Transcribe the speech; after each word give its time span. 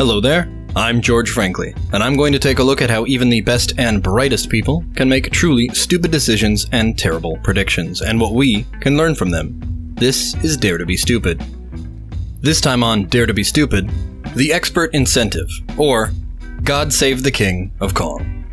Hello 0.00 0.18
there, 0.18 0.50
I'm 0.74 1.02
George 1.02 1.28
Frankly, 1.28 1.74
and 1.92 2.02
I'm 2.02 2.16
going 2.16 2.32
to 2.32 2.38
take 2.38 2.58
a 2.58 2.62
look 2.62 2.80
at 2.80 2.88
how 2.88 3.04
even 3.04 3.28
the 3.28 3.42
best 3.42 3.74
and 3.76 4.02
brightest 4.02 4.48
people 4.48 4.82
can 4.96 5.10
make 5.10 5.30
truly 5.30 5.68
stupid 5.74 6.10
decisions 6.10 6.66
and 6.72 6.98
terrible 6.98 7.36
predictions, 7.42 8.00
and 8.00 8.18
what 8.18 8.32
we 8.32 8.64
can 8.80 8.96
learn 8.96 9.14
from 9.14 9.28
them. 9.28 9.60
This 9.96 10.34
is 10.42 10.56
Dare 10.56 10.78
to 10.78 10.86
be 10.86 10.96
Stupid. 10.96 11.44
This 12.40 12.62
time 12.62 12.82
on 12.82 13.08
Dare 13.08 13.26
to 13.26 13.34
be 13.34 13.44
Stupid, 13.44 13.90
the 14.36 14.54
expert 14.54 14.94
incentive, 14.94 15.50
or 15.76 16.12
God 16.62 16.94
Save 16.94 17.22
the 17.22 17.30
King 17.30 17.70
of 17.80 17.92
Kong. 17.92 18.46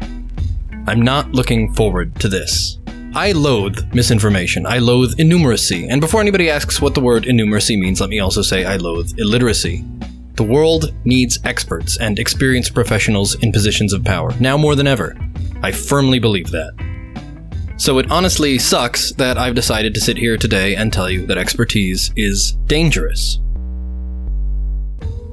I'm 0.86 1.01
not 1.01 1.32
looking 1.32 1.73
forward 1.75 2.14
to 2.19 2.27
this. 2.27 2.77
I 3.15 3.32
loathe 3.32 3.93
misinformation. 3.93 4.65
I 4.65 4.79
loathe 4.79 5.15
innumeracy. 5.18 5.87
And 5.89 6.01
before 6.01 6.19
anybody 6.19 6.50
asks 6.50 6.82
what 6.82 6.93
the 6.93 7.00
word 7.00 7.23
innumeracy 7.23 7.79
means, 7.79 8.01
let 8.01 8.09
me 8.09 8.19
also 8.19 8.41
say 8.41 8.65
I 8.65 8.75
loathe 8.75 9.18
illiteracy. 9.18 9.86
The 10.37 10.43
world 10.43 10.93
needs 11.04 11.39
experts 11.46 11.97
and 11.97 12.19
experienced 12.19 12.75
professionals 12.75 13.33
in 13.41 13.51
positions 13.51 13.91
of 13.91 14.04
power, 14.04 14.32
now 14.39 14.55
more 14.55 14.75
than 14.75 14.86
ever. 14.86 15.18
I 15.63 15.71
firmly 15.71 16.19
believe 16.19 16.51
that. 16.51 16.73
So 17.77 17.97
it 17.97 18.11
honestly 18.11 18.60
sucks 18.60 19.11
that 19.13 19.39
I've 19.39 19.55
decided 19.55 19.96
to 19.96 20.00
sit 20.00 20.15
here 20.15 20.37
today 20.37 20.75
and 20.75 20.93
tell 20.93 21.10
you 21.10 21.25
that 21.25 21.39
expertise 21.39 22.11
is 22.15 22.51
dangerous. 22.68 23.39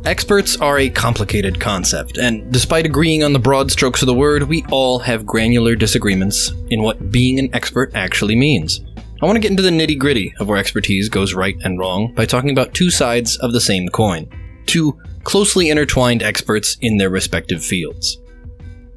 Experts 0.06 0.56
are 0.56 0.78
a 0.78 0.88
complicated 0.88 1.60
concept, 1.60 2.16
and 2.16 2.50
despite 2.50 2.86
agreeing 2.86 3.22
on 3.22 3.34
the 3.34 3.38
broad 3.38 3.70
strokes 3.70 4.00
of 4.00 4.06
the 4.06 4.14
word, 4.14 4.44
we 4.44 4.64
all 4.70 4.98
have 5.00 5.26
granular 5.26 5.74
disagreements 5.74 6.50
in 6.70 6.82
what 6.82 7.10
being 7.10 7.38
an 7.38 7.54
expert 7.54 7.94
actually 7.94 8.36
means. 8.36 8.80
I 9.20 9.26
want 9.26 9.36
to 9.36 9.40
get 9.40 9.50
into 9.50 9.62
the 9.62 9.68
nitty 9.68 9.98
gritty 9.98 10.32
of 10.40 10.48
where 10.48 10.56
expertise 10.56 11.10
goes 11.10 11.34
right 11.34 11.56
and 11.62 11.78
wrong 11.78 12.14
by 12.14 12.24
talking 12.24 12.50
about 12.50 12.72
two 12.72 12.90
sides 12.90 13.36
of 13.36 13.52
the 13.52 13.60
same 13.60 13.90
coin 13.90 14.30
two 14.66 14.98
closely 15.22 15.70
intertwined 15.70 16.22
experts 16.22 16.76
in 16.80 16.98
their 16.98 17.10
respective 17.10 17.64
fields. 17.64 18.18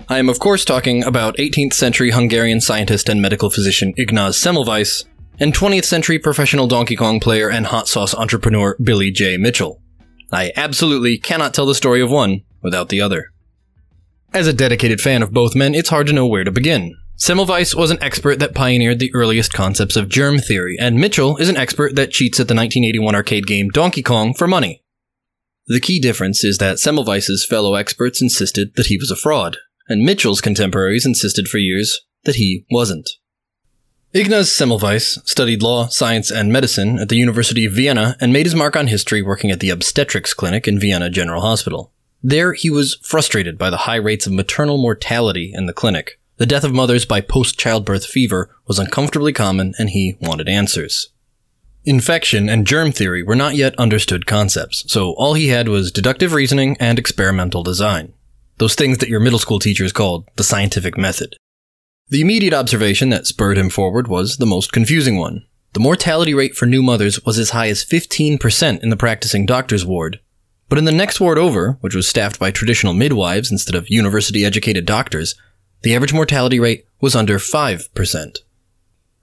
I 0.09 0.19
am, 0.19 0.30
of 0.30 0.39
course, 0.39 0.64
talking 0.64 1.03
about 1.03 1.36
18th 1.38 1.73
century 1.73 2.11
Hungarian 2.11 2.61
scientist 2.61 3.09
and 3.09 3.22
medical 3.22 3.50
physician 3.50 3.94
Ignaz 3.97 4.38
Semmelweis, 4.38 5.06
and 5.39 5.53
20th 5.53 5.86
century 5.86 6.17
professional 6.17 6.67
Donkey 6.67 6.95
Kong 6.95 7.19
player 7.19 7.50
and 7.50 7.67
hot 7.67 7.88
sauce 7.88 8.16
entrepreneur 8.16 8.75
Billy 8.81 9.11
J. 9.11 9.38
Mitchell. 9.38 9.81
I 10.31 10.52
absolutely 10.56 11.17
cannot 11.17 11.53
tell 11.53 11.66
the 11.66 11.75
story 11.75 12.02
of 12.02 12.11
one 12.11 12.41
without 12.61 12.89
the 12.89 13.02
other. 13.02 13.31
As 14.34 14.47
a 14.47 14.53
dedicated 14.53 15.00
fan 15.00 15.23
of 15.23 15.31
both 15.31 15.56
men, 15.56 15.73
it's 15.73 15.89
hard 15.89 16.08
to 16.08 16.13
know 16.13 16.28
where 16.28 16.44
to 16.44 16.52
begin. 16.52 16.95
Semmelweis 17.17 17.75
was 17.75 17.91
an 17.91 18.02
expert 18.02 18.39
that 18.39 18.53
pioneered 18.53 19.00
the 19.00 19.13
earliest 19.13 19.52
concepts 19.52 19.95
of 19.95 20.09
germ 20.09 20.38
theory, 20.38 20.78
and 20.80 20.97
Mitchell 20.97 21.38
is 21.38 21.50
an 21.50 21.58
expert 21.58 21.95
that 21.95 22.11
cheats 22.11 22.39
at 22.39 22.47
the 22.47 22.53
1981 22.53 23.16
arcade 23.16 23.47
game 23.47 23.69
Donkey 23.69 24.03
Kong 24.03 24.34
for 24.34 24.47
money. 24.47 24.84
The 25.67 25.81
key 25.81 25.99
difference 25.99 26.45
is 26.45 26.59
that 26.59 26.77
Semmelweis's 26.77 27.45
fellow 27.45 27.75
experts 27.75 28.21
insisted 28.21 28.73
that 28.75 28.85
he 28.85 28.97
was 28.97 29.11
a 29.11 29.17
fraud, 29.17 29.57
and 29.89 30.01
Mitchell's 30.01 30.39
contemporaries 30.39 31.05
insisted 31.05 31.49
for 31.49 31.57
years 31.57 31.99
that 32.23 32.35
he 32.35 32.65
wasn't. 32.71 33.09
Ignaz 34.13 34.49
Semmelweis 34.49 35.19
studied 35.27 35.61
law, 35.61 35.88
science, 35.88 36.31
and 36.31 36.53
medicine 36.53 36.97
at 36.99 37.09
the 37.09 37.17
University 37.17 37.65
of 37.65 37.73
Vienna 37.73 38.15
and 38.21 38.31
made 38.31 38.45
his 38.45 38.55
mark 38.55 38.77
on 38.77 38.88
history 38.88 39.21
working 39.21 39.51
at 39.51 39.59
the 39.59 39.69
obstetrics 39.69 40.33
clinic 40.33 40.69
in 40.69 40.79
Vienna 40.79 41.09
General 41.09 41.41
Hospital. 41.41 41.91
There, 42.23 42.53
he 42.53 42.69
was 42.69 42.95
frustrated 43.03 43.57
by 43.57 43.69
the 43.69 43.77
high 43.77 43.97
rates 43.97 44.25
of 44.25 44.31
maternal 44.31 44.77
mortality 44.77 45.51
in 45.53 45.65
the 45.65 45.73
clinic. 45.73 46.19
The 46.38 46.45
death 46.45 46.63
of 46.63 46.73
mothers 46.73 47.05
by 47.05 47.19
post 47.19 47.59
childbirth 47.59 48.05
fever 48.05 48.55
was 48.67 48.79
uncomfortably 48.79 49.33
common, 49.33 49.73
and 49.77 49.89
he 49.89 50.17
wanted 50.21 50.47
answers. 50.47 51.09
Infection 51.88 52.49
and 52.49 52.67
germ 52.67 52.91
theory 52.91 53.23
were 53.23 53.33
not 53.33 53.55
yet 53.55 53.73
understood 53.80 54.25
concepts, 54.25 54.83
so 54.91 55.11
all 55.13 55.35
he 55.35 55.47
had 55.47 55.69
was 55.69 55.89
deductive 55.89 56.33
reasoning 56.33 56.75
and 56.81 56.99
experimental 56.99 57.63
design. 57.63 58.11
Those 58.57 58.75
things 58.75 58.97
that 58.97 59.07
your 59.07 59.21
middle 59.21 59.39
school 59.39 59.57
teachers 59.57 59.94
called 59.94 60.28
the 60.35 60.44
scientific 60.44 60.97
method. 60.97 61.38
The 62.09 62.19
immediate 62.19 62.53
observation 62.53 63.07
that 63.12 63.25
spurred 63.25 63.57
him 63.57 63.69
forward 63.69 64.09
was 64.09 64.35
the 64.35 64.45
most 64.45 64.73
confusing 64.73 65.17
one. 65.17 65.45
The 65.72 65.79
mortality 65.79 66.34
rate 66.34 66.57
for 66.57 66.66
new 66.66 66.84
mothers 66.84 67.23
was 67.23 67.39
as 67.39 67.51
high 67.51 67.69
as 67.69 67.85
15% 67.85 68.83
in 68.83 68.89
the 68.89 68.97
practicing 68.97 69.45
doctor's 69.45 69.85
ward. 69.85 70.19
But 70.67 70.79
in 70.79 70.83
the 70.83 70.91
next 70.91 71.22
ward 71.22 71.38
over, 71.38 71.78
which 71.79 71.95
was 71.95 72.06
staffed 72.06 72.38
by 72.38 72.51
traditional 72.51 72.94
midwives 72.94 73.50
instead 73.50 73.75
of 73.75 73.89
university 73.89 74.44
educated 74.44 74.85
doctors, 74.85 75.35
the 75.83 75.95
average 75.95 76.12
mortality 76.12 76.59
rate 76.59 76.85
was 77.00 77.16
under 77.16 77.39
5%. 77.39 78.39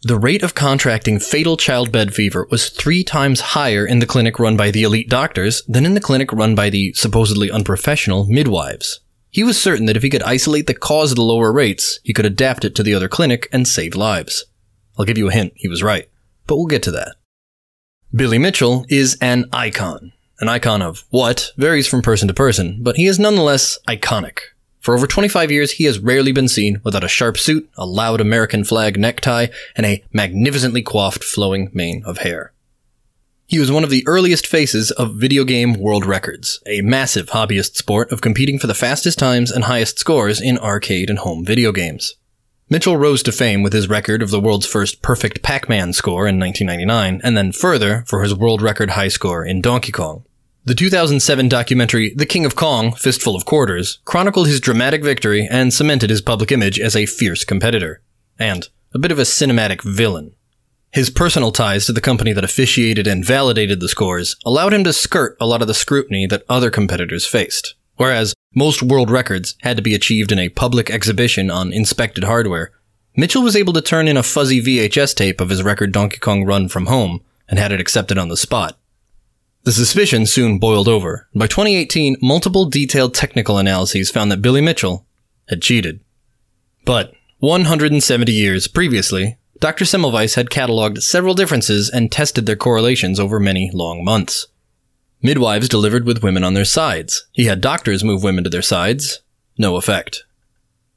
The 0.07 0.19
rate 0.19 0.43
of 0.43 0.55
contracting 0.55 1.19
fatal 1.19 1.57
childbed 1.57 2.13
fever 2.13 2.47
was 2.51 2.69
three 2.69 3.03
times 3.03 3.41
higher 3.41 3.87
in 3.87 4.01
the 4.01 4.07
clinic 4.07 4.39
run 4.39 4.55
by 4.55 4.71
the 4.71 4.83
elite 4.83 5.09
doctors 5.09 5.63
than 5.67 5.87
in 5.87 5.95
the 5.95 6.01
clinic 6.01 6.31
run 6.31 6.55
by 6.55 6.69
the 6.69 6.93
supposedly 6.93 7.51
unprofessional 7.51 8.27
midwives. 8.27 9.01
He 9.31 9.43
was 9.43 9.59
certain 9.59 9.87
that 9.87 9.97
if 9.97 10.03
he 10.03 10.11
could 10.11 10.23
isolate 10.23 10.67
the 10.67 10.75
cause 10.75 11.13
of 11.13 11.17
the 11.17 11.23
lower 11.23 11.51
rates, 11.51 12.01
he 12.03 12.13
could 12.13 12.27
adapt 12.27 12.67
it 12.67 12.75
to 12.75 12.83
the 12.83 12.93
other 12.93 13.09
clinic 13.09 13.49
and 13.51 13.67
save 13.67 13.95
lives. 13.95 14.45
I'll 14.99 15.07
give 15.07 15.17
you 15.17 15.31
a 15.31 15.33
hint, 15.33 15.55
he 15.57 15.69
was 15.69 15.83
right, 15.83 16.07
but 16.47 16.59
we'll 16.59 16.67
get 16.67 16.83
to 16.83 16.91
that. 16.91 17.17
Billy 18.15 18.37
Mitchell 18.37 18.85
is 18.91 19.17
an 19.23 19.47
icon. 19.55 20.13
An 20.39 20.51
icon 20.51 20.83
of 20.83 21.05
what 21.09 21.51
varies 21.57 21.87
from 21.87 22.03
person 22.03 22.29
to 22.29 22.35
person, 22.35 22.81
but 22.83 22.97
he 22.97 23.07
is 23.07 23.19
nonetheless 23.19 23.79
iconic. 23.89 24.41
For 24.85 24.95
over 24.95 25.07
25 25.07 25.51
years, 25.51 25.73
he 25.73 25.85
has 25.85 25.99
rarely 25.99 26.31
been 26.31 26.47
seen 26.47 26.83
without 26.85 27.05
a 27.05 27.09
sharp 27.09 27.39
suit, 27.39 27.71
a 27.75 27.87
loud 27.87 28.21
American 28.21 28.65
flag 28.65 29.01
necktie, 29.01 29.47
and 29.75 29.87
a 29.87 30.05
magnificently 30.13 30.83
coiffed 30.83 31.25
flowing 31.25 31.71
mane 31.73 32.03
of 32.05 32.19
hair. 32.19 32.53
He 33.47 33.59
was 33.59 33.73
one 33.73 33.83
of 33.83 33.89
the 33.89 34.07
earliest 34.07 34.47
faces 34.47 34.91
of 34.91 35.15
video 35.15 35.45
game 35.45 35.73
world 35.73 36.05
records, 36.05 36.61
a 36.67 36.83
massive 36.83 37.31
hobbyist 37.31 37.77
sport 37.77 38.13
of 38.13 38.21
competing 38.21 38.59
for 38.59 38.67
the 38.67 38.75
fastest 38.75 39.19
times 39.19 39.51
and 39.51 39.65
highest 39.65 39.99
scores 39.99 40.39
in 40.39 40.59
arcade 40.59 41.09
and 41.09 41.21
home 41.21 41.47
video 41.47 41.73
games. 41.73 42.17
Mitchell 42.69 42.99
rose 42.99 43.23
to 43.23 43.33
fame 43.33 43.63
with 43.63 43.73
his 43.73 43.89
record 43.89 44.21
of 44.21 44.31
the 44.31 44.41
world's 44.41 44.67
first 44.67 45.01
perfect 45.01 45.41
Pac-Man 45.41 45.95
score 45.95 46.27
in 46.27 46.39
1999, 46.39 47.23
and 47.25 47.39
then 47.39 47.53
further 47.53 48.05
for 48.07 48.23
his 48.23 48.35
world 48.35 48.61
record 48.61 48.91
high 48.91 49.09
score 49.09 49.47
in 49.47 49.63
Donkey 49.63 49.93
Kong. 49.93 50.27
The 50.67 50.75
2007 50.75 51.51
documentary 51.51 52.15
The 52.15 52.25
King 52.25 52.47
of 52.47 52.57
Kong, 52.57 52.93
Fistful 52.93 53.37
of 53.37 53.45
Quarters, 53.45 53.99
chronicled 54.07 54.47
his 54.47 54.61
dramatic 54.61 55.05
victory 55.05 55.47
and 55.51 55.75
cemented 55.75 56.09
his 56.09 56.23
public 56.23 56.51
image 56.51 56.81
as 56.81 56.97
a 56.97 57.05
fierce 57.05 57.45
competitor. 57.45 58.01
And 58.39 58.67
a 58.95 58.99
bit 58.99 59.13
of 59.13 59.19
a 59.19 59.25
cinematic 59.25 59.83
villain. 59.83 60.35
His 60.91 61.11
personal 61.11 61.53
ties 61.53 61.85
to 61.85 61.93
the 61.93 62.01
company 62.01 62.33
that 62.33 62.45
officiated 62.45 63.07
and 63.07 63.23
validated 63.23 63.81
the 63.81 63.91
scores 63.91 64.37
allowed 64.47 64.73
him 64.73 64.85
to 64.85 64.95
skirt 64.95 65.37
a 65.39 65.47
lot 65.47 65.61
of 65.61 65.69
the 65.69 65.75
scrutiny 65.75 66.27
that 66.29 66.45
other 66.49 66.71
competitors 66.71 67.27
faced. 67.27 67.75
Whereas 67.97 68.33
most 68.55 68.83
world 68.83 69.11
records 69.11 69.57
had 69.61 69.77
to 69.77 69.83
be 69.83 69.95
achieved 69.95 70.33
in 70.33 70.39
a 70.39 70.49
public 70.49 70.89
exhibition 70.89 71.51
on 71.51 71.75
inspected 71.75 72.25
hardware, 72.25 72.73
Mitchell 73.19 73.43
was 73.43 73.55
able 73.55 73.75
to 73.75 73.83
turn 73.83 74.09
in 74.09 74.17
a 74.17 74.23
fuzzy 74.23 74.63
VHS 74.63 75.15
tape 75.15 75.43
of 75.43 75.51
his 75.51 75.63
record 75.63 75.93
Donkey 75.93 76.21
Kong 76.21 76.47
run 76.47 76.71
from 76.71 76.87
home 76.87 77.21
and 77.51 77.59
had 77.59 77.71
it 77.71 77.81
accepted 77.81 78.17
on 78.17 78.29
the 78.29 78.37
spot. 78.39 78.79
The 79.65 79.73
suspicion 79.73 80.27
soon 80.27 80.59
boiled 80.59 80.89
over. 80.89 81.27
By 81.35 81.47
2018, 81.47 82.17
multiple 82.21 82.67
detailed 82.67 83.15
technical 83.15 83.57
analyses 83.57 84.11
found 84.11 84.31
that 84.31 84.43
Billy 84.43 84.61
Mitchell 84.61 85.07
had 85.49 85.63
cheated. 85.63 86.01
But 86.85 87.15
170 87.39 88.31
years 88.31 88.69
previously, 88.69 89.39
Dr. 89.61 89.87
Semmelweis 89.87 90.35
had 90.35 90.51
cataloged 90.51 91.03
several 91.03 91.33
differences 91.33 91.89
and 91.89 92.13
tested 92.13 92.45
their 92.45 92.57
correlations 92.57 93.19
over 93.19 93.41
many 93.41 93.71
long 93.73 94.05
months. 94.05 94.49
Midwives 95.23 95.71
delivered 95.71 96.05
with 96.05 96.23
women 96.23 96.45
on 96.45 96.53
their 96.53 96.67
sides. 96.67 97.27
He 97.33 97.47
had 97.47 97.63
doctors 97.63 98.05
move 98.05 98.23
women 98.23 98.45
to 98.45 98.51
their 98.51 98.61
sides. 98.61 99.23
No 99.57 99.77
effect. 99.77 100.25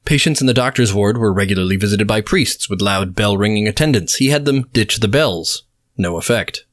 Patients 0.04 0.42
in 0.42 0.48
the 0.48 0.54
doctor's 0.54 0.94
ward 0.94 1.18
were 1.18 1.32
regularly 1.32 1.78
visited 1.78 2.08
by 2.08 2.20
priests 2.20 2.70
with 2.70 2.82
loud 2.82 3.16
bell 3.16 3.38
ringing 3.38 3.70
attendants. 3.70 4.16
He 4.16 4.28
had 4.28 4.44
them 4.44 4.68
ditch 4.74 4.98
the 4.98 5.08
bells. 5.08 5.64
No 5.98 6.18
effect. 6.18 6.66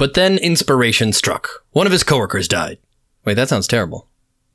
But 0.00 0.14
then 0.14 0.38
inspiration 0.38 1.12
struck. 1.12 1.62
One 1.72 1.84
of 1.84 1.92
his 1.92 2.04
coworkers 2.04 2.48
died. 2.48 2.78
Wait, 3.26 3.34
that 3.34 3.50
sounds 3.50 3.68
terrible. 3.68 4.08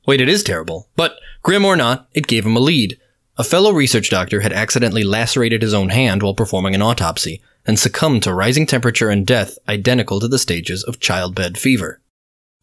Wait, 0.04 0.20
it 0.20 0.28
is 0.28 0.42
terrible. 0.42 0.88
But, 0.96 1.20
grim 1.44 1.64
or 1.64 1.76
not, 1.76 2.08
it 2.14 2.26
gave 2.26 2.44
him 2.44 2.56
a 2.56 2.60
lead. 2.60 2.98
A 3.38 3.44
fellow 3.44 3.70
research 3.70 4.10
doctor 4.10 4.40
had 4.40 4.52
accidentally 4.52 5.04
lacerated 5.04 5.62
his 5.62 5.72
own 5.72 5.90
hand 5.90 6.20
while 6.20 6.34
performing 6.34 6.74
an 6.74 6.82
autopsy 6.82 7.40
and 7.64 7.78
succumbed 7.78 8.24
to 8.24 8.34
rising 8.34 8.66
temperature 8.66 9.08
and 9.08 9.24
death 9.24 9.56
identical 9.68 10.18
to 10.18 10.26
the 10.26 10.40
stages 10.40 10.82
of 10.82 10.98
childbed 10.98 11.58
fever. 11.58 12.00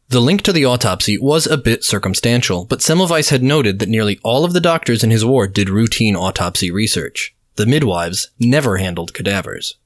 The 0.10 0.20
link 0.20 0.42
to 0.42 0.52
the 0.52 0.66
autopsy 0.66 1.18
was 1.18 1.48
a 1.48 1.56
bit 1.56 1.86
circumstantial, 1.86 2.66
but 2.66 2.80
Semmelweis 2.80 3.30
had 3.30 3.42
noted 3.42 3.80
that 3.80 3.88
nearly 3.88 4.20
all 4.24 4.44
of 4.44 4.52
the 4.52 4.60
doctors 4.60 5.06
in 5.06 5.10
his 5.10 5.24
ward 5.24 5.54
did 5.54 5.70
routine 5.70 6.18
autopsy 6.18 6.70
research. 6.70 7.34
The 7.56 7.66
midwives 7.66 8.32
never 8.42 8.76
handled 8.76 9.14
cadavers. 9.14 9.78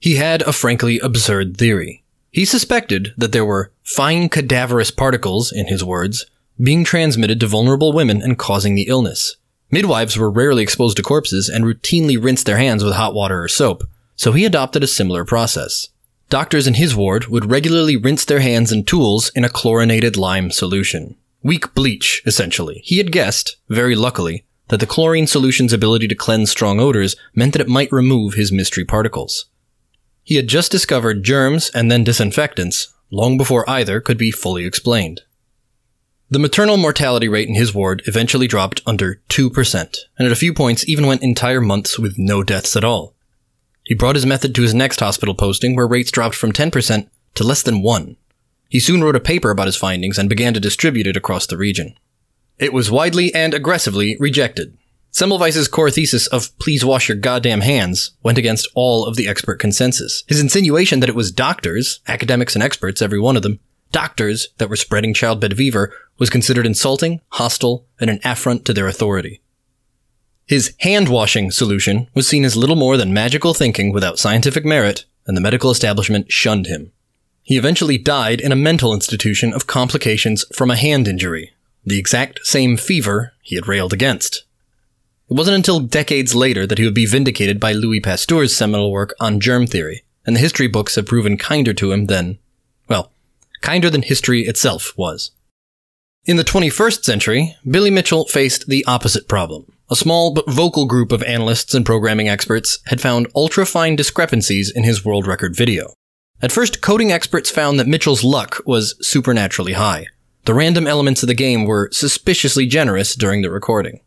He 0.00 0.16
had 0.16 0.40
a 0.42 0.52
frankly 0.54 0.98
absurd 0.98 1.58
theory. 1.58 1.99
He 2.30 2.44
suspected 2.44 3.12
that 3.16 3.32
there 3.32 3.44
were 3.44 3.72
fine 3.82 4.28
cadaverous 4.28 4.90
particles, 4.90 5.50
in 5.50 5.66
his 5.66 5.82
words, 5.82 6.26
being 6.62 6.84
transmitted 6.84 7.40
to 7.40 7.46
vulnerable 7.46 7.92
women 7.92 8.22
and 8.22 8.38
causing 8.38 8.74
the 8.74 8.86
illness. 8.88 9.36
Midwives 9.70 10.16
were 10.16 10.30
rarely 10.30 10.62
exposed 10.62 10.96
to 10.96 11.02
corpses 11.02 11.48
and 11.48 11.64
routinely 11.64 12.22
rinsed 12.22 12.46
their 12.46 12.58
hands 12.58 12.84
with 12.84 12.94
hot 12.94 13.14
water 13.14 13.42
or 13.42 13.48
soap, 13.48 13.84
so 14.16 14.32
he 14.32 14.44
adopted 14.44 14.84
a 14.84 14.88
similar 14.88 15.24
process. 15.24 15.88
Doctors 16.28 16.66
in 16.66 16.74
his 16.74 16.94
ward 16.94 17.26
would 17.26 17.50
regularly 17.50 17.96
rinse 17.96 18.24
their 18.24 18.40
hands 18.40 18.70
and 18.70 18.86
tools 18.86 19.30
in 19.34 19.44
a 19.44 19.48
chlorinated 19.48 20.16
lime 20.16 20.50
solution. 20.50 21.16
Weak 21.42 21.74
bleach, 21.74 22.22
essentially. 22.26 22.80
He 22.84 22.98
had 22.98 23.10
guessed, 23.10 23.56
very 23.68 23.96
luckily, 23.96 24.44
that 24.68 24.78
the 24.78 24.86
chlorine 24.86 25.26
solution's 25.26 25.72
ability 25.72 26.06
to 26.08 26.14
cleanse 26.14 26.50
strong 26.50 26.78
odors 26.78 27.16
meant 27.34 27.54
that 27.54 27.62
it 27.62 27.68
might 27.68 27.90
remove 27.90 28.34
his 28.34 28.52
mystery 28.52 28.84
particles. 28.84 29.46
He 30.30 30.36
had 30.36 30.46
just 30.46 30.70
discovered 30.70 31.24
germs 31.24 31.72
and 31.74 31.90
then 31.90 32.04
disinfectants, 32.04 32.94
long 33.10 33.36
before 33.36 33.68
either 33.68 34.00
could 34.00 34.16
be 34.16 34.30
fully 34.30 34.64
explained. 34.64 35.22
The 36.30 36.38
maternal 36.38 36.76
mortality 36.76 37.26
rate 37.26 37.48
in 37.48 37.56
his 37.56 37.74
ward 37.74 38.04
eventually 38.06 38.46
dropped 38.46 38.80
under 38.86 39.20
2%, 39.28 39.96
and 40.16 40.26
at 40.26 40.30
a 40.30 40.36
few 40.36 40.54
points 40.54 40.88
even 40.88 41.08
went 41.08 41.24
entire 41.24 41.60
months 41.60 41.98
with 41.98 42.14
no 42.16 42.44
deaths 42.44 42.76
at 42.76 42.84
all. 42.84 43.16
He 43.82 43.96
brought 43.96 44.14
his 44.14 44.24
method 44.24 44.54
to 44.54 44.62
his 44.62 44.72
next 44.72 45.00
hospital 45.00 45.34
posting 45.34 45.74
where 45.74 45.88
rates 45.88 46.12
dropped 46.12 46.36
from 46.36 46.52
10% 46.52 47.08
to 47.34 47.42
less 47.42 47.64
than 47.64 47.82
1. 47.82 48.16
He 48.68 48.78
soon 48.78 49.02
wrote 49.02 49.16
a 49.16 49.20
paper 49.20 49.50
about 49.50 49.66
his 49.66 49.74
findings 49.74 50.16
and 50.16 50.28
began 50.28 50.54
to 50.54 50.60
distribute 50.60 51.08
it 51.08 51.16
across 51.16 51.44
the 51.44 51.56
region. 51.56 51.98
It 52.56 52.72
was 52.72 52.88
widely 52.88 53.34
and 53.34 53.52
aggressively 53.52 54.16
rejected. 54.20 54.78
Semmelweis's 55.12 55.68
core 55.68 55.90
thesis 55.90 56.26
of 56.28 56.56
please 56.58 56.84
wash 56.84 57.08
your 57.08 57.16
goddamn 57.16 57.62
hands 57.62 58.12
went 58.22 58.38
against 58.38 58.68
all 58.74 59.06
of 59.06 59.16
the 59.16 59.28
expert 59.28 59.58
consensus. 59.58 60.22
His 60.28 60.40
insinuation 60.40 61.00
that 61.00 61.08
it 61.08 61.16
was 61.16 61.32
doctors, 61.32 62.00
academics 62.06 62.54
and 62.54 62.62
experts, 62.62 63.02
every 63.02 63.18
one 63.18 63.36
of 63.36 63.42
them, 63.42 63.58
doctors 63.92 64.48
that 64.58 64.68
were 64.68 64.76
spreading 64.76 65.12
childbed 65.12 65.56
fever 65.56 65.92
was 66.18 66.30
considered 66.30 66.66
insulting, 66.66 67.20
hostile, 67.30 67.86
and 67.98 68.08
an 68.08 68.20
affront 68.24 68.64
to 68.64 68.72
their 68.72 68.86
authority. 68.86 69.40
His 70.46 70.74
hand 70.80 71.08
washing 71.08 71.50
solution 71.50 72.08
was 72.14 72.26
seen 72.26 72.44
as 72.44 72.56
little 72.56 72.76
more 72.76 72.96
than 72.96 73.12
magical 73.12 73.54
thinking 73.54 73.92
without 73.92 74.18
scientific 74.18 74.64
merit, 74.64 75.04
and 75.26 75.36
the 75.36 75.40
medical 75.40 75.70
establishment 75.70 76.30
shunned 76.30 76.66
him. 76.66 76.92
He 77.42 77.56
eventually 77.56 77.98
died 77.98 78.40
in 78.40 78.52
a 78.52 78.56
mental 78.56 78.94
institution 78.94 79.52
of 79.52 79.66
complications 79.66 80.44
from 80.54 80.70
a 80.70 80.76
hand 80.76 81.08
injury, 81.08 81.52
the 81.84 81.98
exact 81.98 82.40
same 82.44 82.76
fever 82.76 83.32
he 83.42 83.56
had 83.56 83.66
railed 83.66 83.92
against. 83.92 84.44
It 85.30 85.36
wasn't 85.36 85.54
until 85.54 85.78
decades 85.78 86.34
later 86.34 86.66
that 86.66 86.78
he 86.78 86.84
would 86.84 86.94
be 86.94 87.06
vindicated 87.06 87.60
by 87.60 87.72
Louis 87.72 88.00
Pasteur's 88.00 88.54
seminal 88.54 88.90
work 88.90 89.14
on 89.20 89.38
germ 89.38 89.64
theory, 89.64 90.02
and 90.26 90.34
the 90.34 90.40
history 90.40 90.66
books 90.66 90.96
have 90.96 91.06
proven 91.06 91.36
kinder 91.36 91.72
to 91.74 91.92
him 91.92 92.06
than, 92.06 92.40
well, 92.88 93.12
kinder 93.60 93.88
than 93.88 94.02
history 94.02 94.42
itself 94.42 94.92
was. 94.96 95.30
In 96.24 96.36
the 96.36 96.42
21st 96.42 97.04
century, 97.04 97.56
Billy 97.68 97.90
Mitchell 97.90 98.26
faced 98.26 98.66
the 98.66 98.84
opposite 98.86 99.28
problem. 99.28 99.72
A 99.88 99.94
small 99.94 100.34
but 100.34 100.50
vocal 100.50 100.86
group 100.86 101.12
of 101.12 101.22
analysts 101.22 101.74
and 101.74 101.86
programming 101.86 102.28
experts 102.28 102.80
had 102.86 103.00
found 103.00 103.28
ultra-fine 103.36 103.94
discrepancies 103.94 104.72
in 104.74 104.82
his 104.82 105.04
world 105.04 105.28
record 105.28 105.54
video. 105.54 105.94
At 106.42 106.50
first, 106.50 106.80
coding 106.80 107.12
experts 107.12 107.50
found 107.50 107.78
that 107.78 107.86
Mitchell's 107.86 108.24
luck 108.24 108.62
was 108.66 108.96
supernaturally 109.00 109.74
high. 109.74 110.06
The 110.44 110.54
random 110.54 110.88
elements 110.88 111.22
of 111.22 111.28
the 111.28 111.34
game 111.34 111.66
were 111.66 111.88
suspiciously 111.92 112.66
generous 112.66 113.14
during 113.14 113.42
the 113.42 113.50
recording. 113.50 114.00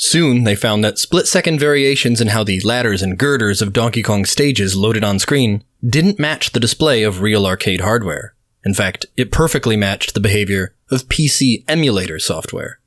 Soon, 0.00 0.44
they 0.44 0.54
found 0.54 0.84
that 0.84 0.96
split-second 0.96 1.58
variations 1.58 2.20
in 2.20 2.28
how 2.28 2.44
the 2.44 2.60
ladders 2.60 3.02
and 3.02 3.18
girders 3.18 3.60
of 3.60 3.72
Donkey 3.72 4.00
Kong 4.00 4.24
stages 4.24 4.76
loaded 4.76 5.02
on 5.02 5.18
screen 5.18 5.64
didn't 5.84 6.20
match 6.20 6.52
the 6.52 6.60
display 6.60 7.02
of 7.02 7.20
real 7.20 7.44
arcade 7.44 7.80
hardware. 7.80 8.32
In 8.64 8.74
fact, 8.74 9.06
it 9.16 9.32
perfectly 9.32 9.76
matched 9.76 10.14
the 10.14 10.20
behavior 10.20 10.76
of 10.88 11.08
PC 11.08 11.64
emulator 11.66 12.20
software. 12.20 12.78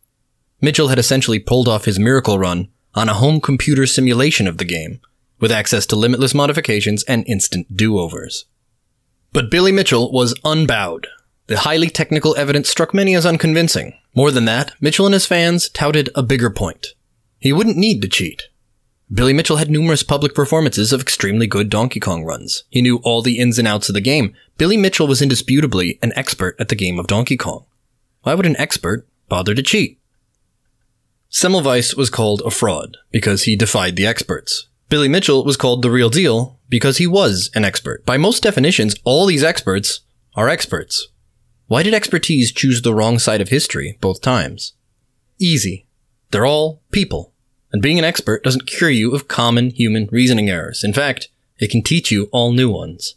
Mitchell 0.62 0.88
had 0.88 0.98
essentially 0.98 1.38
pulled 1.38 1.68
off 1.68 1.84
his 1.84 2.00
miracle 2.00 2.40
run 2.40 2.70
on 2.96 3.10
a 3.10 3.16
home 3.16 3.42
computer 3.42 3.86
simulation 3.86 4.48
of 4.48 4.58
the 4.58 4.66
game, 4.66 5.02
with 5.38 5.52
access 5.52 5.86
to 5.88 5.98
limitless 5.98 6.34
modifications 6.34 7.04
and 7.04 7.28
instant 7.28 7.76
do-overs. 7.76 8.46
But 9.34 9.52
Billy 9.52 9.74
Mitchell 9.74 10.14
was 10.14 10.34
unbowed. 10.46 11.08
The 11.48 11.60
highly 11.60 11.90
technical 11.90 12.38
evidence 12.38 12.70
struck 12.70 12.94
many 12.94 13.16
as 13.16 13.26
unconvincing. 13.26 13.96
More 14.16 14.32
than 14.32 14.46
that, 14.46 14.72
Mitchell 14.80 15.06
and 15.06 15.14
his 15.14 15.26
fans 15.26 15.68
touted 15.68 16.10
a 16.16 16.24
bigger 16.24 16.50
point. 16.50 16.94
He 17.42 17.52
wouldn't 17.52 17.76
need 17.76 18.02
to 18.04 18.08
cheat. 18.08 18.44
Billy 19.12 19.34
Mitchell 19.34 19.58
had 19.58 19.70
numerous 19.70 20.04
public 20.04 20.36
performances 20.36 20.94
of 20.94 21.02
extremely 21.02 21.48
good 21.48 21.70
Donkey 21.70 22.00
Kong 22.00 22.24
runs. 22.24 22.64
He 22.70 22.84
knew 22.84 22.98
all 23.04 23.24
the 23.24 23.40
ins 23.40 23.58
and 23.58 23.68
outs 23.68 23.90
of 23.90 23.96
the 23.96 24.00
game. 24.00 24.36
Billy 24.58 24.78
Mitchell 24.78 25.08
was 25.08 25.24
indisputably 25.24 25.98
an 26.04 26.14
expert 26.16 26.56
at 26.60 26.70
the 26.70 26.76
game 26.76 27.00
of 27.00 27.08
Donkey 27.08 27.36
Kong. 27.36 27.66
Why 28.22 28.36
would 28.36 28.46
an 28.46 28.56
expert 28.58 29.08
bother 29.28 29.56
to 29.56 29.64
cheat? 29.64 30.00
Semmelweis 31.32 31.98
was 31.98 32.12
called 32.12 32.44
a 32.46 32.52
fraud 32.52 32.98
because 33.10 33.44
he 33.44 33.56
defied 33.56 33.96
the 33.96 34.06
experts. 34.06 34.68
Billy 34.90 35.10
Mitchell 35.10 35.44
was 35.44 35.58
called 35.58 35.82
the 35.82 35.90
real 35.90 36.10
deal 36.12 36.60
because 36.70 36.98
he 36.98 37.08
was 37.08 37.50
an 37.56 37.66
expert. 37.66 38.06
By 38.06 38.18
most 38.18 38.44
definitions, 38.44 38.96
all 39.04 39.26
these 39.26 39.44
experts 39.44 40.02
are 40.36 40.48
experts. 40.48 41.08
Why 41.66 41.82
did 41.82 41.96
expertise 41.96 42.52
choose 42.52 42.82
the 42.82 42.94
wrong 42.94 43.18
side 43.18 43.42
of 43.42 43.50
history 43.50 43.98
both 44.00 44.22
times? 44.22 44.74
Easy. 45.40 45.88
They're 46.32 46.46
all 46.46 46.82
people. 46.92 47.34
And 47.72 47.82
being 47.82 48.00
an 48.00 48.06
expert 48.06 48.44
doesn't 48.44 48.68
cure 48.68 48.90
you 48.90 49.14
of 49.14 49.28
common 49.28 49.70
human 49.70 50.10
reasoning 50.12 50.50
errors. 50.50 50.84
In 50.84 50.94
fact, 50.94 51.30
it 51.60 51.70
can 51.70 51.84
teach 51.84 52.12
you 52.12 52.28
all 52.32 52.52
new 52.52 52.70
ones. 52.70 53.16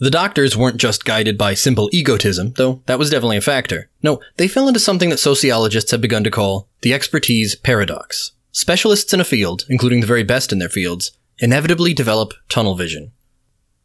The 0.00 0.10
doctors 0.10 0.56
weren't 0.56 0.76
just 0.76 1.04
guided 1.04 1.36
by 1.36 1.54
simple 1.54 1.90
egotism, 1.92 2.52
though 2.52 2.82
that 2.86 3.00
was 3.00 3.10
definitely 3.10 3.38
a 3.38 3.40
factor. 3.40 3.90
No, 4.00 4.20
they 4.36 4.46
fell 4.46 4.68
into 4.68 4.78
something 4.78 5.08
that 5.10 5.18
sociologists 5.18 5.90
have 5.90 6.00
begun 6.00 6.22
to 6.22 6.30
call 6.30 6.68
the 6.82 6.92
expertise 6.92 7.56
paradox. 7.56 8.32
Specialists 8.52 9.12
in 9.12 9.20
a 9.20 9.24
field, 9.24 9.64
including 9.68 10.00
the 10.00 10.06
very 10.06 10.22
best 10.22 10.52
in 10.52 10.60
their 10.60 10.68
fields, 10.68 11.10
inevitably 11.38 11.94
develop 11.94 12.32
tunnel 12.48 12.76
vision. 12.76 13.12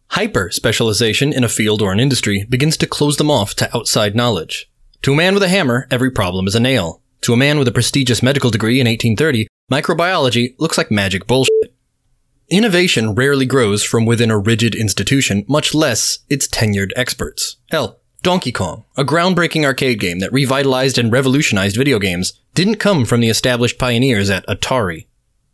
Hyper 0.09 0.51
specialization 0.51 1.33
in 1.33 1.43
a 1.43 1.49
field 1.49 1.81
or 1.81 1.91
an 1.91 1.99
industry 1.99 2.45
begins 2.47 2.77
to 2.77 2.87
close 2.87 3.17
them 3.17 3.31
off 3.31 3.55
to 3.55 3.75
outside 3.75 4.15
knowledge. 4.15 4.69
To 5.01 5.13
a 5.13 5.15
man 5.15 5.33
with 5.33 5.43
a 5.43 5.49
hammer, 5.49 5.87
every 5.89 6.11
problem 6.11 6.45
is 6.45 6.53
a 6.53 6.59
nail. 6.59 7.01
To 7.23 7.31
a 7.31 7.37
man 7.37 7.57
with 7.57 7.69
a 7.69 7.71
prestigious 7.71 8.21
medical 8.21 8.51
degree 8.51 8.81
in 8.81 8.85
1830, 8.85 9.47
microbiology 9.71 10.55
looks 10.59 10.77
like 10.77 10.91
magic 10.91 11.25
bullshit. 11.25 11.73
Innovation 12.49 13.15
rarely 13.15 13.45
grows 13.45 13.81
from 13.81 14.05
within 14.05 14.29
a 14.29 14.37
rigid 14.37 14.75
institution, 14.75 15.45
much 15.47 15.73
less 15.73 16.19
its 16.29 16.49
tenured 16.49 16.91
experts. 16.97 17.55
Hell, 17.71 18.01
Donkey 18.23 18.51
Kong, 18.51 18.83
a 18.97 19.05
groundbreaking 19.05 19.63
arcade 19.63 20.01
game 20.01 20.19
that 20.19 20.33
revitalized 20.33 20.97
and 20.97 21.13
revolutionized 21.13 21.77
video 21.77 21.97
games, 21.97 22.33
didn't 22.55 22.75
come 22.75 23.05
from 23.05 23.21
the 23.21 23.29
established 23.29 23.79
pioneers 23.79 24.29
at 24.29 24.45
Atari. 24.47 25.07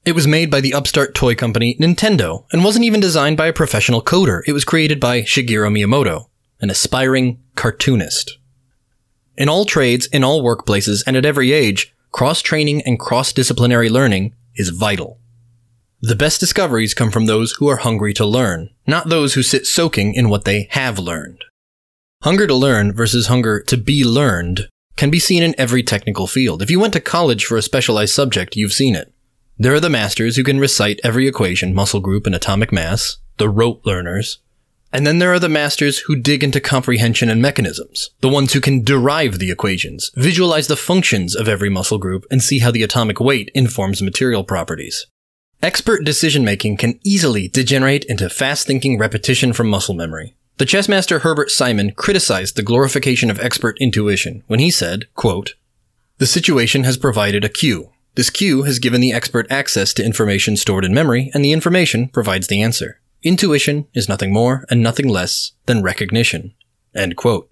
It 0.05 0.15
was 0.15 0.25
made 0.25 0.49
by 0.49 0.61
the 0.61 0.73
upstart 0.73 1.13
toy 1.13 1.35
company 1.35 1.77
Nintendo 1.79 2.45
and 2.51 2.63
wasn't 2.63 2.85
even 2.85 2.99
designed 2.99 3.37
by 3.37 3.45
a 3.45 3.53
professional 3.53 4.01
coder. 4.01 4.41
It 4.47 4.53
was 4.53 4.65
created 4.65 4.99
by 4.99 5.21
Shigeru 5.21 5.69
Miyamoto, 5.71 6.29
an 6.61 6.71
aspiring 6.71 7.39
cartoonist. 7.53 8.38
In 9.39 9.47
all 9.47 9.63
trades, 9.63 10.05
in 10.07 10.21
all 10.21 10.43
workplaces, 10.43 11.01
and 11.07 11.15
at 11.15 11.25
every 11.25 11.53
age, 11.53 11.95
cross 12.11 12.41
training 12.41 12.81
and 12.81 12.99
cross 12.99 13.31
disciplinary 13.31 13.87
learning 13.89 14.35
is 14.55 14.67
vital. 14.67 15.17
The 16.01 16.15
best 16.15 16.41
discoveries 16.41 16.93
come 16.93 17.09
from 17.09 17.25
those 17.25 17.53
who 17.53 17.69
are 17.69 17.77
hungry 17.77 18.13
to 18.15 18.25
learn, 18.25 18.69
not 18.85 19.07
those 19.07 19.35
who 19.35 19.41
sit 19.41 19.65
soaking 19.65 20.13
in 20.13 20.27
what 20.27 20.43
they 20.43 20.67
have 20.71 20.99
learned. 20.99 21.45
Hunger 22.21 22.47
to 22.47 22.53
learn 22.53 22.91
versus 22.91 23.27
hunger 23.27 23.61
to 23.61 23.77
be 23.77 24.03
learned 24.03 24.67
can 24.97 25.09
be 25.09 25.19
seen 25.19 25.41
in 25.41 25.55
every 25.57 25.83
technical 25.83 26.27
field. 26.27 26.61
If 26.61 26.69
you 26.69 26.77
went 26.77 26.91
to 26.95 26.99
college 26.99 27.45
for 27.45 27.55
a 27.55 27.61
specialized 27.61 28.13
subject, 28.13 28.57
you've 28.57 28.73
seen 28.73 28.93
it. 28.93 29.13
There 29.57 29.73
are 29.73 29.79
the 29.79 29.89
masters 29.89 30.35
who 30.35 30.43
can 30.43 30.59
recite 30.59 30.99
every 31.01 31.29
equation, 31.29 31.73
muscle 31.73 32.01
group, 32.01 32.25
and 32.25 32.35
atomic 32.35 32.73
mass, 32.73 33.19
the 33.37 33.47
rote 33.47 33.79
learners. 33.85 34.39
And 34.91 35.05
then 35.05 35.19
there 35.19 35.31
are 35.31 35.39
the 35.39 35.49
masters 35.49 35.99
who 35.99 36.15
dig 36.15 36.43
into 36.43 36.59
comprehension 36.59 37.29
and 37.29 37.41
mechanisms, 37.41 38.09
the 38.21 38.29
ones 38.29 38.53
who 38.53 38.61
can 38.61 38.83
derive 38.83 39.37
the 39.37 39.51
equations, 39.51 40.11
visualize 40.15 40.67
the 40.67 40.75
functions 40.75 41.35
of 41.35 41.47
every 41.47 41.69
muscle 41.69 41.99
group, 41.99 42.25
and 42.31 42.41
see 42.41 42.59
how 42.59 42.71
the 42.71 42.83
atomic 42.83 43.19
weight 43.19 43.51
informs 43.53 44.01
material 44.01 44.43
properties. 44.43 45.05
Expert 45.61 46.05
decision 46.05 46.43
making 46.43 46.77
can 46.77 46.99
easily 47.03 47.47
degenerate 47.47 48.05
into 48.05 48.29
fast 48.29 48.65
thinking 48.65 48.97
repetition 48.97 49.53
from 49.53 49.69
muscle 49.69 49.93
memory. 49.93 50.35
The 50.57 50.65
chess 50.65 50.89
master 50.89 51.19
Herbert 51.19 51.51
Simon 51.51 51.91
criticized 51.91 52.55
the 52.55 52.63
glorification 52.63 53.29
of 53.29 53.39
expert 53.39 53.77
intuition 53.79 54.43
when 54.47 54.59
he 54.59 54.71
said, 54.71 55.07
quote, 55.15 55.53
The 56.17 56.25
situation 56.25 56.83
has 56.83 56.97
provided 56.97 57.45
a 57.45 57.49
cue. 57.49 57.91
This 58.15 58.29
cue 58.29 58.63
has 58.63 58.79
given 58.79 59.01
the 59.01 59.13
expert 59.13 59.47
access 59.49 59.93
to 59.93 60.03
information 60.03 60.57
stored 60.57 60.83
in 60.83 60.93
memory, 60.93 61.29
and 61.33 61.45
the 61.45 61.51
information 61.51 62.07
provides 62.07 62.47
the 62.47 62.61
answer. 62.61 62.99
Intuition 63.23 63.87
is 63.93 64.09
nothing 64.09 64.31
more 64.31 64.65
and 64.69 64.81
nothing 64.81 65.07
less 65.07 65.53
than 65.65 65.83
recognition. 65.83 66.53
End 66.95 67.15
quote. 67.15 67.49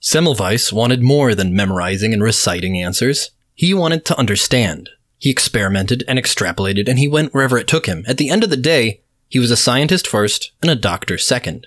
Semmelweis 0.00 0.72
wanted 0.72 1.02
more 1.02 1.34
than 1.34 1.54
memorizing 1.54 2.12
and 2.12 2.22
reciting 2.22 2.80
answers. 2.80 3.30
He 3.54 3.74
wanted 3.74 4.04
to 4.06 4.18
understand. 4.18 4.90
He 5.18 5.30
experimented 5.30 6.04
and 6.06 6.18
extrapolated, 6.18 6.88
and 6.88 6.98
he 6.98 7.08
went 7.08 7.32
wherever 7.32 7.56
it 7.56 7.66
took 7.66 7.86
him. 7.86 8.04
At 8.06 8.18
the 8.18 8.28
end 8.28 8.44
of 8.44 8.50
the 8.50 8.56
day, 8.56 9.02
he 9.28 9.38
was 9.38 9.50
a 9.50 9.56
scientist 9.56 10.06
first 10.06 10.52
and 10.60 10.70
a 10.70 10.76
doctor 10.76 11.16
second 11.16 11.66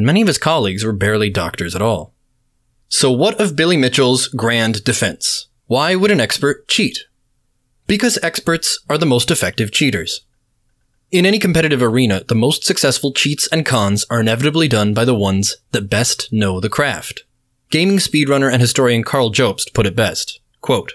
and 0.00 0.06
many 0.06 0.22
of 0.22 0.28
his 0.28 0.38
colleagues 0.38 0.82
were 0.82 0.94
barely 0.94 1.28
doctors 1.28 1.74
at 1.74 1.82
all. 1.82 2.14
So 2.88 3.12
what 3.12 3.38
of 3.38 3.54
Billy 3.54 3.76
Mitchell's 3.76 4.28
grand 4.28 4.82
defense? 4.82 5.48
Why 5.66 5.94
would 5.94 6.10
an 6.10 6.22
expert 6.22 6.68
cheat? 6.68 7.00
Because 7.86 8.18
experts 8.22 8.78
are 8.88 8.96
the 8.96 9.04
most 9.04 9.30
effective 9.30 9.72
cheaters. 9.72 10.22
In 11.10 11.26
any 11.26 11.40
competitive 11.40 11.82
arena, 11.82 12.22
the 12.28 12.36
most 12.36 12.62
successful 12.62 13.12
cheats 13.12 13.48
and 13.48 13.66
cons 13.66 14.06
are 14.10 14.20
inevitably 14.20 14.68
done 14.68 14.94
by 14.94 15.04
the 15.04 15.14
ones 15.14 15.56
that 15.72 15.90
best 15.90 16.32
know 16.32 16.60
the 16.60 16.68
craft. 16.68 17.24
Gaming 17.68 17.96
speedrunner 17.96 18.52
and 18.52 18.62
historian 18.62 19.02
Karl 19.02 19.32
Jobst 19.32 19.74
put 19.74 19.86
it 19.86 19.96
best. 19.96 20.38
Quote, 20.60 20.92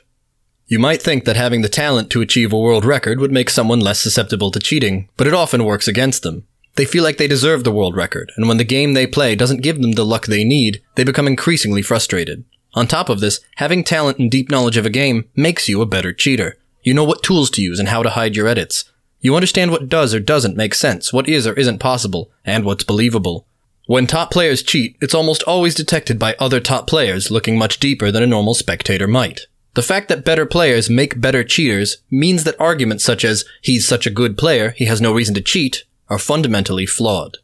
you 0.68 0.80
might 0.80 1.02
think 1.02 1.26
that 1.26 1.36
having 1.36 1.64
the 1.64 1.70
talent 1.70 2.10
to 2.12 2.22
achieve 2.22 2.54
a 2.54 2.58
world 2.58 2.86
record 2.86 3.20
would 3.20 3.32
make 3.34 3.50
someone 3.50 3.82
less 3.82 4.00
susceptible 4.00 4.52
to 4.52 4.60
cheating, 4.60 5.10
but 5.18 5.28
it 5.28 5.34
often 5.34 5.66
works 5.66 5.88
against 5.88 6.24
them. 6.24 6.48
They 6.76 6.86
feel 6.86 7.04
like 7.04 7.18
they 7.18 7.28
deserve 7.28 7.66
the 7.66 7.72
world 7.72 7.96
record, 7.98 8.32
and 8.38 8.48
when 8.48 8.58
the 8.58 8.64
game 8.64 8.94
they 8.94 9.06
play 9.06 9.36
doesn't 9.36 9.62
give 9.62 9.82
them 9.82 9.92
the 9.92 10.06
luck 10.06 10.28
they 10.28 10.46
need, 10.46 10.82
they 10.96 11.04
become 11.04 11.28
increasingly 11.28 11.82
frustrated. 11.82 12.46
On 12.74 12.88
top 12.88 13.10
of 13.10 13.20
this, 13.20 13.42
having 13.58 13.84
talent 13.84 14.18
and 14.18 14.32
deep 14.32 14.50
knowledge 14.50 14.78
of 14.78 14.86
a 14.86 14.90
game 14.90 15.30
makes 15.36 15.68
you 15.68 15.82
a 15.82 15.86
better 15.86 16.14
cheater. 16.14 16.58
You 16.84 16.94
know 16.94 17.04
what 17.04 17.22
tools 17.22 17.50
to 17.52 17.62
use 17.62 17.80
and 17.80 17.90
how 17.90 18.02
to 18.02 18.12
hide 18.12 18.38
your 18.38 18.48
edits. 18.48 18.86
You 19.20 19.36
understand 19.36 19.72
what 19.72 19.90
does 19.90 20.14
or 20.14 20.20
doesn't 20.20 20.58
make 20.58 20.76
sense, 20.76 21.12
what 21.12 21.28
is 21.28 21.48
or 21.48 21.54
isn't 21.54 21.80
possible, 21.80 22.32
and 22.44 22.64
what's 22.64 22.84
believable. 22.84 23.48
When 23.88 24.08
top 24.08 24.32
players 24.32 24.64
cheat, 24.64 24.98
it's 25.02 25.14
almost 25.14 25.44
always 25.44 25.76
detected 25.76 26.18
by 26.18 26.36
other 26.40 26.60
top 26.60 26.88
players 26.88 27.30
looking 27.30 27.58
much 27.58 27.80
deeper 27.80 28.12
than 28.12 28.24
a 28.24 28.28
normal 28.28 28.54
spectator 28.56 29.08
might. 29.08 29.42
The 29.76 29.84
fact 29.84 30.08
that 30.10 30.26
better 30.26 30.46
players 30.46 30.90
make 30.90 31.20
better 31.20 31.44
cheaters 31.44 31.98
means 32.10 32.46
that 32.46 32.60
arguments 32.60 33.04
such 33.04 33.26
as, 33.26 33.46
he's 33.62 33.88
such 33.88 34.08
a 34.08 34.12
good 34.12 34.38
player, 34.38 34.72
he 34.72 34.86
has 34.86 35.02
no 35.02 35.14
reason 35.14 35.36
to 35.36 35.42
cheat, 35.42 35.84
are 36.10 36.18
fundamentally 36.18 36.86
flawed. 36.86 37.38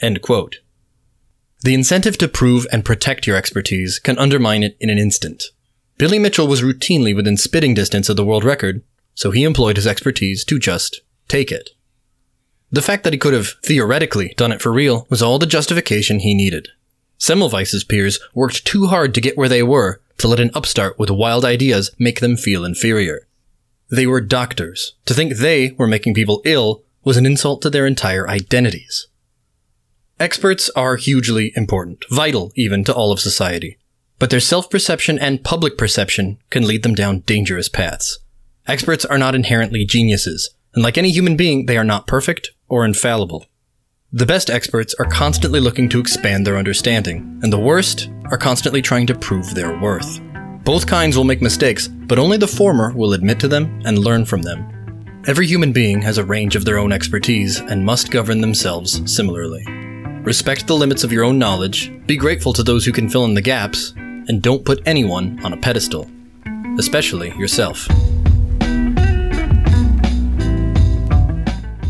The 0.00 1.74
incentive 1.74 2.18
to 2.18 2.28
prove 2.28 2.66
and 2.70 2.84
protect 2.84 3.26
your 3.26 3.36
expertise 3.36 3.98
can 3.98 4.18
undermine 4.18 4.62
it 4.62 4.76
in 4.80 4.90
an 4.90 4.98
instant. 4.98 5.44
Billy 5.96 6.18
Mitchell 6.20 6.46
was 6.46 6.62
routinely 6.62 7.16
within 7.16 7.36
spitting 7.36 7.74
distance 7.74 8.08
of 8.08 8.16
the 8.16 8.24
world 8.24 8.44
record, 8.44 8.84
so 9.14 9.32
he 9.32 9.42
employed 9.42 9.76
his 9.76 9.86
expertise 9.86 10.44
to 10.44 10.60
just 10.60 11.00
take 11.28 11.52
it. 11.52 11.70
The 12.70 12.82
fact 12.82 13.04
that 13.04 13.12
he 13.12 13.18
could 13.18 13.32
have 13.32 13.54
theoretically 13.62 14.34
done 14.36 14.52
it 14.52 14.60
for 14.60 14.72
real 14.72 15.06
was 15.08 15.22
all 15.22 15.38
the 15.38 15.46
justification 15.46 16.18
he 16.18 16.34
needed. 16.34 16.68
Semmelweis's 17.18 17.84
peers 17.84 18.20
worked 18.34 18.64
too 18.64 18.86
hard 18.86 19.14
to 19.14 19.20
get 19.20 19.36
where 19.36 19.48
they 19.48 19.62
were 19.62 20.00
to 20.18 20.28
let 20.28 20.40
an 20.40 20.50
upstart 20.54 20.98
with 20.98 21.10
wild 21.10 21.44
ideas 21.44 21.90
make 21.98 22.20
them 22.20 22.36
feel 22.36 22.64
inferior. 22.64 23.26
They 23.90 24.06
were 24.06 24.20
doctors. 24.20 24.94
To 25.06 25.14
think 25.14 25.36
they 25.36 25.70
were 25.72 25.86
making 25.86 26.14
people 26.14 26.42
ill 26.44 26.82
was 27.04 27.16
an 27.16 27.24
insult 27.24 27.62
to 27.62 27.70
their 27.70 27.86
entire 27.86 28.28
identities. 28.28 29.08
Experts 30.20 30.68
are 30.70 30.96
hugely 30.96 31.52
important, 31.54 32.04
vital 32.10 32.52
even 32.54 32.84
to 32.84 32.94
all 32.94 33.12
of 33.12 33.20
society. 33.20 33.78
But 34.18 34.30
their 34.30 34.40
self-perception 34.40 35.18
and 35.20 35.44
public 35.44 35.78
perception 35.78 36.38
can 36.50 36.66
lead 36.66 36.82
them 36.82 36.94
down 36.94 37.20
dangerous 37.20 37.68
paths. 37.68 38.18
Experts 38.66 39.04
are 39.04 39.16
not 39.16 39.34
inherently 39.34 39.84
geniuses, 39.84 40.50
and 40.74 40.82
like 40.82 40.98
any 40.98 41.10
human 41.10 41.36
being, 41.36 41.66
they 41.66 41.76
are 41.76 41.84
not 41.84 42.06
perfect 42.06 42.50
or 42.68 42.84
infallible. 42.84 43.46
The 44.12 44.26
best 44.26 44.48
experts 44.48 44.94
are 44.98 45.04
constantly 45.04 45.60
looking 45.60 45.88
to 45.90 46.00
expand 46.00 46.46
their 46.46 46.56
understanding, 46.56 47.40
and 47.42 47.52
the 47.52 47.58
worst 47.58 48.08
are 48.30 48.38
constantly 48.38 48.80
trying 48.80 49.06
to 49.08 49.14
prove 49.14 49.54
their 49.54 49.78
worth. 49.80 50.20
Both 50.64 50.86
kinds 50.86 51.16
will 51.16 51.24
make 51.24 51.42
mistakes, 51.42 51.88
but 51.88 52.18
only 52.18 52.36
the 52.36 52.46
former 52.46 52.92
will 52.94 53.12
admit 53.12 53.38
to 53.40 53.48
them 53.48 53.82
and 53.84 53.98
learn 53.98 54.24
from 54.24 54.42
them. 54.42 55.22
Every 55.26 55.46
human 55.46 55.72
being 55.72 56.00
has 56.02 56.16
a 56.16 56.24
range 56.24 56.56
of 56.56 56.64
their 56.64 56.78
own 56.78 56.92
expertise 56.92 57.60
and 57.60 57.84
must 57.84 58.10
govern 58.10 58.40
themselves 58.40 59.02
similarly. 59.12 59.64
Respect 60.22 60.66
the 60.66 60.76
limits 60.76 61.04
of 61.04 61.12
your 61.12 61.24
own 61.24 61.38
knowledge, 61.38 61.92
be 62.06 62.16
grateful 62.16 62.52
to 62.54 62.62
those 62.62 62.84
who 62.84 62.92
can 62.92 63.08
fill 63.08 63.24
in 63.24 63.34
the 63.34 63.42
gaps, 63.42 63.92
and 63.96 64.42
don't 64.42 64.64
put 64.64 64.82
anyone 64.86 65.38
on 65.44 65.52
a 65.52 65.56
pedestal, 65.56 66.10
especially 66.78 67.30
yourself. 67.36 67.88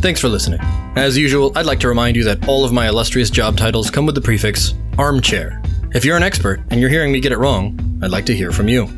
Thanks 0.00 0.20
for 0.20 0.28
listening. 0.28 0.60
As 0.94 1.18
usual, 1.18 1.50
I'd 1.56 1.66
like 1.66 1.80
to 1.80 1.88
remind 1.88 2.16
you 2.16 2.22
that 2.24 2.46
all 2.46 2.64
of 2.64 2.72
my 2.72 2.86
illustrious 2.88 3.30
job 3.30 3.56
titles 3.56 3.90
come 3.90 4.06
with 4.06 4.14
the 4.14 4.20
prefix 4.20 4.74
armchair. 4.96 5.60
If 5.92 6.04
you're 6.04 6.16
an 6.16 6.22
expert 6.22 6.60
and 6.70 6.80
you're 6.80 6.88
hearing 6.88 7.10
me 7.10 7.18
get 7.18 7.32
it 7.32 7.38
wrong, 7.38 7.76
I'd 8.00 8.12
like 8.12 8.24
to 8.26 8.34
hear 8.34 8.52
from 8.52 8.68
you. 8.68 8.88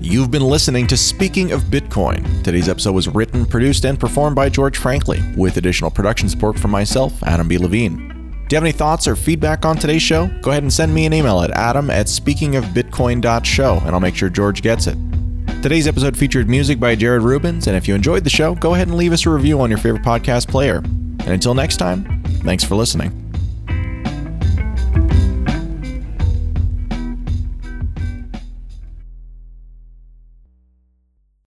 You've 0.00 0.32
been 0.32 0.42
listening 0.42 0.88
to 0.88 0.96
Speaking 0.96 1.52
of 1.52 1.62
Bitcoin. 1.64 2.42
Today's 2.42 2.68
episode 2.68 2.92
was 2.92 3.06
written, 3.08 3.46
produced, 3.46 3.84
and 3.84 3.98
performed 3.98 4.34
by 4.34 4.48
George 4.48 4.76
Frankly, 4.76 5.22
with 5.36 5.56
additional 5.56 5.90
production 5.90 6.28
support 6.28 6.58
from 6.58 6.72
myself, 6.72 7.22
Adam 7.22 7.46
B. 7.46 7.56
Levine. 7.56 7.96
Do 8.48 8.54
you 8.54 8.56
have 8.56 8.64
any 8.64 8.72
thoughts 8.72 9.06
or 9.06 9.14
feedback 9.14 9.64
on 9.64 9.76
today's 9.76 10.02
show? 10.02 10.26
Go 10.42 10.50
ahead 10.50 10.64
and 10.64 10.72
send 10.72 10.92
me 10.92 11.06
an 11.06 11.12
email 11.12 11.42
at 11.42 11.50
adam 11.52 11.90
at 11.90 12.06
speakingofbitcoin.show, 12.06 13.82
and 13.84 13.90
I'll 13.90 14.00
make 14.00 14.16
sure 14.16 14.30
George 14.30 14.62
gets 14.62 14.88
it. 14.88 14.96
Today's 15.60 15.88
episode 15.88 16.16
featured 16.16 16.48
music 16.48 16.78
by 16.78 16.94
Jared 16.94 17.22
Rubens, 17.22 17.66
and 17.66 17.76
if 17.76 17.88
you 17.88 17.94
enjoyed 17.96 18.22
the 18.22 18.30
show, 18.30 18.54
go 18.54 18.74
ahead 18.74 18.86
and 18.86 18.96
leave 18.96 19.12
us 19.12 19.26
a 19.26 19.30
review 19.30 19.60
on 19.60 19.68
your 19.68 19.78
favorite 19.78 20.04
podcast 20.04 20.48
player. 20.48 20.76
And 20.76 21.28
until 21.28 21.52
next 21.52 21.78
time, 21.78 22.22
thanks 22.44 22.62
for 22.62 22.76
listening. 22.76 23.27